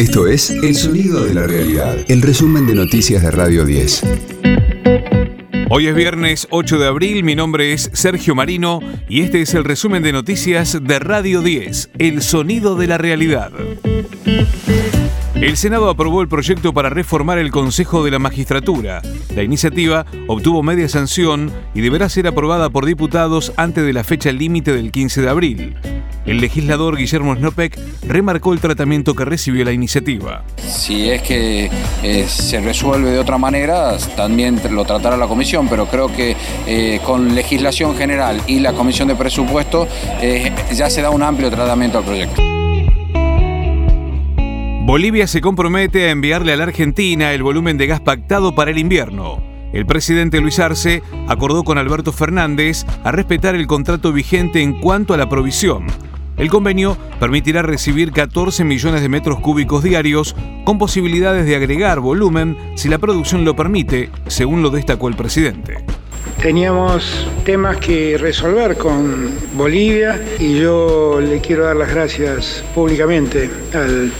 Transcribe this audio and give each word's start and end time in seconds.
Esto 0.00 0.26
es 0.26 0.48
El 0.48 0.74
Sonido 0.76 1.26
de 1.26 1.34
la 1.34 1.46
Realidad, 1.46 1.94
el 2.08 2.22
resumen 2.22 2.66
de 2.66 2.74
noticias 2.74 3.22
de 3.22 3.30
Radio 3.30 3.66
10. 3.66 4.02
Hoy 5.68 5.88
es 5.88 5.94
viernes 5.94 6.48
8 6.48 6.78
de 6.78 6.86
abril, 6.86 7.22
mi 7.22 7.34
nombre 7.34 7.74
es 7.74 7.90
Sergio 7.92 8.34
Marino 8.34 8.80
y 9.10 9.20
este 9.20 9.42
es 9.42 9.52
el 9.52 9.62
resumen 9.62 10.02
de 10.02 10.12
noticias 10.12 10.78
de 10.82 10.98
Radio 11.00 11.42
10, 11.42 11.90
El 11.98 12.22
Sonido 12.22 12.76
de 12.76 12.86
la 12.86 12.96
Realidad. 12.96 13.52
El 15.34 15.58
Senado 15.58 15.90
aprobó 15.90 16.22
el 16.22 16.28
proyecto 16.28 16.72
para 16.72 16.88
reformar 16.88 17.38
el 17.38 17.50
Consejo 17.50 18.02
de 18.02 18.10
la 18.10 18.18
Magistratura. 18.18 19.02
La 19.36 19.42
iniciativa 19.42 20.06
obtuvo 20.28 20.62
media 20.62 20.88
sanción 20.88 21.52
y 21.74 21.82
deberá 21.82 22.08
ser 22.08 22.26
aprobada 22.26 22.70
por 22.70 22.86
diputados 22.86 23.52
antes 23.58 23.84
de 23.84 23.92
la 23.92 24.02
fecha 24.02 24.32
límite 24.32 24.72
del 24.72 24.92
15 24.92 25.20
de 25.20 25.28
abril. 25.28 25.76
El 26.26 26.40
legislador 26.40 26.96
Guillermo 26.96 27.34
Snopek 27.34 27.78
remarcó 28.06 28.52
el 28.52 28.60
tratamiento 28.60 29.14
que 29.14 29.24
recibió 29.24 29.64
la 29.64 29.72
iniciativa. 29.72 30.44
Si 30.58 31.08
es 31.10 31.22
que 31.22 31.70
eh, 32.02 32.26
se 32.28 32.60
resuelve 32.60 33.10
de 33.10 33.18
otra 33.18 33.38
manera, 33.38 33.96
también 34.16 34.60
lo 34.70 34.84
tratará 34.84 35.16
la 35.16 35.26
comisión, 35.26 35.68
pero 35.68 35.86
creo 35.86 36.14
que 36.14 36.36
eh, 36.66 37.00
con 37.04 37.34
legislación 37.34 37.96
general 37.96 38.42
y 38.46 38.60
la 38.60 38.74
comisión 38.74 39.08
de 39.08 39.14
presupuesto 39.14 39.88
eh, 40.20 40.52
ya 40.74 40.90
se 40.90 41.00
da 41.00 41.10
un 41.10 41.22
amplio 41.22 41.50
tratamiento 41.50 41.98
al 41.98 42.04
proyecto. 42.04 42.42
Bolivia 44.82 45.26
se 45.26 45.40
compromete 45.40 46.08
a 46.08 46.10
enviarle 46.10 46.52
a 46.52 46.56
la 46.56 46.64
Argentina 46.64 47.32
el 47.32 47.42
volumen 47.42 47.78
de 47.78 47.86
gas 47.86 48.00
pactado 48.00 48.54
para 48.54 48.70
el 48.70 48.78
invierno. 48.78 49.42
El 49.72 49.86
presidente 49.86 50.40
Luis 50.40 50.58
Arce 50.58 51.02
acordó 51.28 51.62
con 51.62 51.78
Alberto 51.78 52.12
Fernández 52.12 52.84
a 53.04 53.12
respetar 53.12 53.54
el 53.54 53.68
contrato 53.68 54.12
vigente 54.12 54.62
en 54.62 54.80
cuanto 54.80 55.14
a 55.14 55.16
la 55.16 55.28
provisión. 55.28 55.86
El 56.40 56.48
convenio 56.48 56.96
permitirá 57.20 57.60
recibir 57.60 58.12
14 58.12 58.64
millones 58.64 59.02
de 59.02 59.10
metros 59.10 59.40
cúbicos 59.40 59.82
diarios 59.82 60.34
con 60.64 60.78
posibilidades 60.78 61.44
de 61.44 61.54
agregar 61.54 62.00
volumen 62.00 62.56
si 62.76 62.88
la 62.88 62.96
producción 62.96 63.44
lo 63.44 63.54
permite, 63.54 64.08
según 64.26 64.62
lo 64.62 64.70
destacó 64.70 65.08
el 65.08 65.16
presidente. 65.16 65.84
Teníamos 66.40 67.28
temas 67.44 67.76
que 67.76 68.16
resolver 68.16 68.78
con 68.78 69.30
Bolivia 69.52 70.18
y 70.38 70.58
yo 70.58 71.20
le 71.20 71.42
quiero 71.42 71.64
dar 71.64 71.76
las 71.76 71.90
gracias 71.90 72.64
públicamente 72.74 73.50
al 73.74 74.10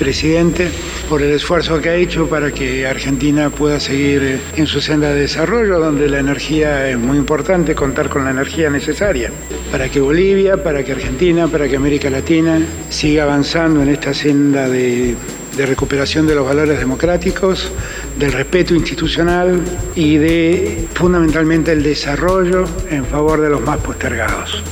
presidente 0.00 0.70
por 1.10 1.20
el 1.20 1.30
esfuerzo 1.32 1.78
que 1.78 1.90
ha 1.90 1.94
hecho 1.94 2.26
para 2.26 2.50
que 2.50 2.86
Argentina 2.86 3.50
pueda 3.50 3.78
seguir 3.78 4.40
en 4.56 4.66
su 4.66 4.80
senda 4.80 5.12
de 5.12 5.20
desarrollo, 5.20 5.78
donde 5.78 6.08
la 6.08 6.20
energía 6.20 6.88
es 6.88 6.98
muy 6.98 7.18
importante, 7.18 7.74
contar 7.74 8.08
con 8.08 8.24
la 8.24 8.30
energía 8.30 8.70
necesaria 8.70 9.30
para 9.70 9.90
que 9.90 10.00
Bolivia, 10.00 10.62
para 10.62 10.82
que 10.82 10.92
Argentina, 10.92 11.48
para 11.48 11.68
que 11.68 11.76
América 11.76 12.08
Latina 12.08 12.58
siga 12.88 13.24
avanzando 13.24 13.82
en 13.82 13.90
esta 13.90 14.14
senda 14.14 14.70
de, 14.70 15.14
de 15.54 15.66
recuperación 15.66 16.26
de 16.26 16.34
los 16.34 16.46
valores 16.46 16.78
democráticos, 16.78 17.70
del 18.18 18.32
respeto 18.32 18.74
institucional 18.74 19.60
y 19.94 20.16
de 20.16 20.88
fundamentalmente 20.94 21.72
el 21.72 21.82
desarrollo 21.82 22.64
en 22.90 23.04
favor 23.04 23.42
de 23.42 23.50
los 23.50 23.60
más 23.60 23.78
postergados. 23.78 24.62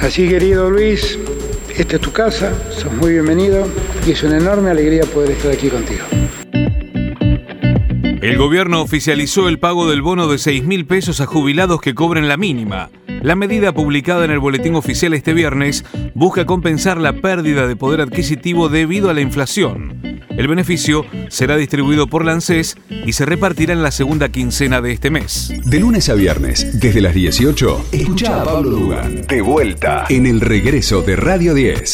Así, 0.00 0.28
querido 0.28 0.68
Luis, 0.68 1.18
esta 1.76 1.96
es 1.96 2.02
tu 2.02 2.12
casa, 2.12 2.52
sos 2.70 2.92
muy 2.92 3.12
bienvenido 3.12 3.66
y 4.06 4.12
es 4.12 4.22
una 4.22 4.38
enorme 4.38 4.70
alegría 4.70 5.04
poder 5.04 5.32
estar 5.32 5.52
aquí 5.52 5.68
contigo. 5.68 6.04
El 8.22 8.38
gobierno 8.38 8.80
oficializó 8.80 9.48
el 9.48 9.58
pago 9.58 9.88
del 9.88 10.00
bono 10.00 10.28
de 10.28 10.38
6 10.38 10.64
mil 10.64 10.86
pesos 10.86 11.20
a 11.20 11.26
jubilados 11.26 11.80
que 11.80 11.94
cobren 11.94 12.28
la 12.28 12.36
mínima. 12.36 12.90
La 13.22 13.34
medida 13.34 13.72
publicada 13.72 14.24
en 14.24 14.30
el 14.30 14.38
boletín 14.38 14.76
oficial 14.76 15.14
este 15.14 15.34
viernes 15.34 15.84
busca 16.14 16.46
compensar 16.46 16.98
la 16.98 17.20
pérdida 17.20 17.66
de 17.66 17.76
poder 17.76 18.00
adquisitivo 18.00 18.68
debido 18.68 19.10
a 19.10 19.14
la 19.14 19.20
inflación. 19.20 20.03
El 20.36 20.48
beneficio 20.48 21.06
será 21.28 21.56
distribuido 21.56 22.08
por 22.08 22.24
la 22.24 22.32
ANSES 22.32 22.76
y 23.06 23.12
se 23.12 23.24
repartirá 23.24 23.72
en 23.72 23.84
la 23.84 23.92
segunda 23.92 24.30
quincena 24.30 24.80
de 24.80 24.90
este 24.90 25.08
mes. 25.08 25.52
De 25.64 25.78
lunes 25.78 26.08
a 26.08 26.14
viernes, 26.14 26.80
desde 26.80 27.00
las 27.00 27.14
18, 27.14 27.86
escucha 27.92 28.42
a 28.42 28.44
Pablo 28.44 28.70
Dugan 28.70 29.22
de 29.28 29.40
vuelta 29.40 30.06
en 30.08 30.26
el 30.26 30.40
regreso 30.40 31.02
de 31.02 31.14
Radio 31.14 31.54
10. 31.54 31.92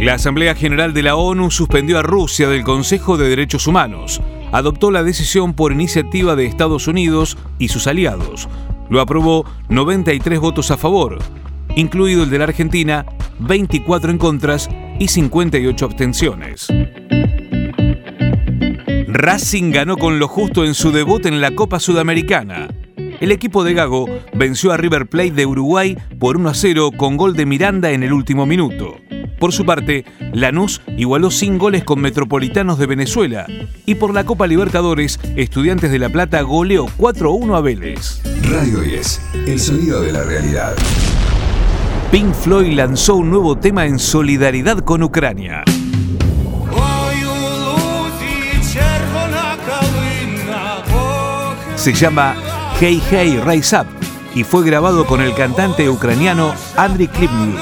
La 0.00 0.14
Asamblea 0.14 0.56
General 0.56 0.92
de 0.92 1.04
la 1.04 1.14
ONU 1.14 1.52
suspendió 1.52 1.98
a 1.98 2.02
Rusia 2.02 2.48
del 2.48 2.64
Consejo 2.64 3.16
de 3.16 3.28
Derechos 3.28 3.68
Humanos. 3.68 4.20
Adoptó 4.50 4.90
la 4.90 5.04
decisión 5.04 5.54
por 5.54 5.70
iniciativa 5.70 6.34
de 6.34 6.46
Estados 6.46 6.88
Unidos 6.88 7.38
y 7.60 7.68
sus 7.68 7.86
aliados. 7.86 8.48
Lo 8.88 9.00
aprobó 9.00 9.44
93 9.68 10.40
votos 10.40 10.72
a 10.72 10.76
favor, 10.76 11.18
incluido 11.76 12.24
el 12.24 12.30
de 12.30 12.38
la 12.38 12.44
Argentina, 12.44 13.06
24 13.38 14.10
en 14.10 14.18
contras 14.18 14.68
y 15.00 15.08
58 15.08 15.84
abstenciones. 15.84 16.68
Racing 19.08 19.72
ganó 19.72 19.96
con 19.96 20.18
lo 20.20 20.28
justo 20.28 20.64
en 20.64 20.74
su 20.74 20.92
debut 20.92 21.26
en 21.26 21.40
la 21.40 21.52
Copa 21.52 21.80
Sudamericana. 21.80 22.68
El 23.18 23.32
equipo 23.32 23.64
de 23.64 23.74
Gago 23.74 24.06
venció 24.34 24.72
a 24.72 24.76
River 24.76 25.08
Plate 25.08 25.32
de 25.32 25.46
Uruguay 25.46 25.96
por 26.18 26.36
1 26.36 26.50
a 26.50 26.54
0 26.54 26.90
con 26.96 27.16
gol 27.16 27.34
de 27.34 27.46
Miranda 27.46 27.90
en 27.90 28.02
el 28.02 28.12
último 28.12 28.46
minuto. 28.46 28.98
Por 29.38 29.52
su 29.52 29.64
parte, 29.64 30.04
Lanús 30.34 30.82
igualó 30.98 31.30
sin 31.30 31.56
goles 31.56 31.82
con 31.82 32.00
Metropolitanos 32.00 32.78
de 32.78 32.86
Venezuela 32.86 33.46
y 33.86 33.94
por 33.94 34.12
la 34.12 34.24
Copa 34.24 34.46
Libertadores, 34.46 35.18
Estudiantes 35.34 35.90
de 35.90 35.98
La 35.98 36.10
Plata 36.10 36.42
goleó 36.42 36.86
4-1 36.98 37.56
a 37.56 37.60
Vélez. 37.62 38.20
Radio 38.50 38.80
10, 38.80 39.20
el 39.46 39.60
sonido 39.60 40.02
de 40.02 40.12
la 40.12 40.24
realidad. 40.24 40.76
Pink 42.10 42.34
Floyd 42.34 42.72
lanzó 42.72 43.14
un 43.14 43.30
nuevo 43.30 43.56
tema 43.56 43.86
en 43.86 43.96
solidaridad 44.00 44.80
con 44.80 45.04
Ucrania. 45.04 45.62
Se 51.76 51.92
llama 51.92 52.34
Hey 52.80 53.00
Hey 53.08 53.40
Rise 53.46 53.76
Up 53.76 53.86
y 54.34 54.42
fue 54.42 54.64
grabado 54.64 55.06
con 55.06 55.20
el 55.20 55.32
cantante 55.34 55.88
ucraniano 55.88 56.52
Andriy 56.76 57.06
Klipny, 57.06 57.54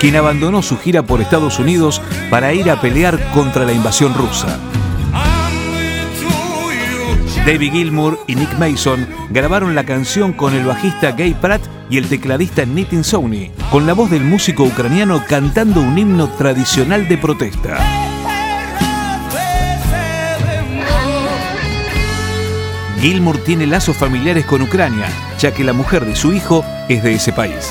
quien 0.00 0.16
abandonó 0.16 0.60
su 0.60 0.76
gira 0.76 1.04
por 1.04 1.20
Estados 1.20 1.60
Unidos 1.60 2.02
para 2.30 2.52
ir 2.52 2.72
a 2.72 2.80
pelear 2.80 3.30
contra 3.32 3.64
la 3.64 3.72
invasión 3.72 4.12
rusa. 4.14 4.58
David 7.46 7.72
Gilmour 7.72 8.18
y 8.26 8.36
Nick 8.36 8.58
Mason 8.58 9.06
grabaron 9.28 9.74
la 9.74 9.84
canción 9.84 10.32
con 10.32 10.54
el 10.54 10.64
bajista 10.64 11.12
Gay 11.12 11.34
Pratt 11.34 11.60
y 11.90 11.98
el 11.98 12.08
tecladista 12.08 12.64
Nitin 12.64 13.04
Sony, 13.04 13.50
con 13.70 13.86
la 13.86 13.92
voz 13.92 14.10
del 14.10 14.24
músico 14.24 14.64
ucraniano 14.64 15.22
cantando 15.28 15.82
un 15.82 15.98
himno 15.98 16.28
tradicional 16.30 17.06
de 17.06 17.18
protesta. 17.18 17.76
Gilmour 23.00 23.36
tiene 23.44 23.66
lazos 23.66 23.94
familiares 23.94 24.46
con 24.46 24.62
Ucrania, 24.62 25.06
ya 25.38 25.52
que 25.52 25.64
la 25.64 25.74
mujer 25.74 26.06
de 26.06 26.16
su 26.16 26.32
hijo 26.32 26.64
es 26.88 27.02
de 27.02 27.12
ese 27.12 27.34
país. 27.34 27.70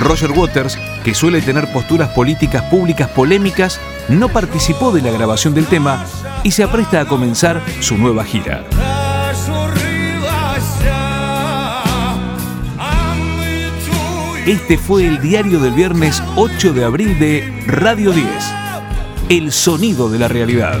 Roger 0.00 0.32
Waters, 0.32 0.78
que 1.04 1.14
suele 1.14 1.42
tener 1.42 1.70
posturas 1.72 2.08
políticas 2.10 2.62
públicas 2.64 3.08
polémicas, 3.10 3.78
no 4.08 4.28
participó 4.28 4.92
de 4.92 5.02
la 5.02 5.10
grabación 5.10 5.54
del 5.54 5.66
tema 5.66 6.04
y 6.42 6.50
se 6.50 6.64
apresta 6.64 7.00
a 7.00 7.04
comenzar 7.04 7.62
su 7.80 7.96
nueva 7.96 8.24
gira. 8.24 8.64
Este 14.46 14.78
fue 14.78 15.06
el 15.06 15.20
diario 15.20 15.60
del 15.60 15.74
viernes 15.74 16.22
8 16.34 16.72
de 16.72 16.84
abril 16.84 17.18
de 17.18 17.62
Radio 17.66 18.10
10, 18.10 18.26
El 19.28 19.52
Sonido 19.52 20.08
de 20.08 20.18
la 20.18 20.28
Realidad. 20.28 20.80